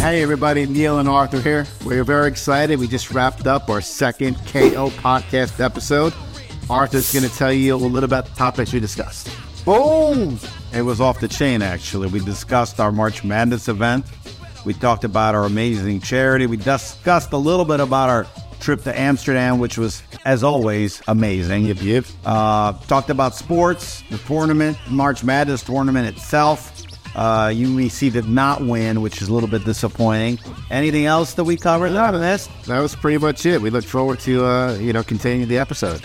Hey, 0.00 0.22
everybody, 0.22 0.64
Neil 0.64 1.00
and 1.00 1.08
Arthur 1.08 1.40
here. 1.40 1.66
We're 1.84 2.04
very 2.04 2.28
excited. 2.28 2.78
We 2.78 2.86
just 2.86 3.10
wrapped 3.10 3.46
up 3.46 3.68
our 3.68 3.80
second 3.80 4.36
KO 4.46 4.90
podcast 4.90 5.62
episode. 5.62 6.14
Arthur's 6.70 7.12
going 7.12 7.28
to 7.28 7.36
tell 7.36 7.52
you 7.52 7.74
a 7.74 7.76
little 7.76 8.04
about 8.04 8.26
the 8.26 8.34
topics 8.36 8.72
we 8.72 8.80
discussed. 8.80 9.28
Boom! 9.64 10.38
It 10.72 10.82
was 10.82 11.00
off 11.00 11.20
the 11.20 11.28
chain, 11.28 11.62
actually. 11.62 12.08
We 12.08 12.20
discussed 12.20 12.80
our 12.80 12.92
March 12.92 13.24
Madness 13.24 13.68
event. 13.68 14.06
We 14.64 14.72
talked 14.72 15.04
about 15.04 15.34
our 15.34 15.44
amazing 15.44 16.00
charity. 16.00 16.46
We 16.46 16.56
discussed 16.56 17.32
a 17.32 17.36
little 17.36 17.64
bit 17.64 17.80
about 17.80 18.08
our 18.08 18.26
trip 18.60 18.84
to 18.84 18.98
Amsterdam, 18.98 19.58
which 19.58 19.76
was, 19.76 20.02
as 20.24 20.42
always, 20.44 21.02
amazing. 21.08 21.66
Yep, 21.66 21.82
yep. 21.82 22.04
Uh, 22.24 22.72
talked 22.86 23.10
about 23.10 23.34
sports, 23.34 24.02
the 24.10 24.18
tournament, 24.18 24.78
March 24.88 25.24
Madness 25.24 25.62
tournament 25.62 26.06
itself. 26.06 26.77
Uh, 27.18 27.48
UEC 27.48 28.12
did 28.12 28.28
not 28.28 28.62
win, 28.62 29.00
which 29.00 29.20
is 29.20 29.26
a 29.28 29.34
little 29.34 29.48
bit 29.48 29.64
disappointing. 29.64 30.38
Anything 30.70 31.04
else 31.04 31.34
that 31.34 31.42
we 31.42 31.56
covered? 31.56 31.90
No, 31.90 32.16
that's, 32.16 32.46
that 32.66 32.78
was 32.78 32.94
pretty 32.94 33.18
much 33.18 33.44
it. 33.44 33.60
We 33.60 33.70
look 33.70 33.84
forward 33.84 34.20
to, 34.20 34.46
uh, 34.46 34.74
you 34.74 34.92
know, 34.92 35.02
continuing 35.02 35.48
the 35.48 35.58
episode. 35.58 36.00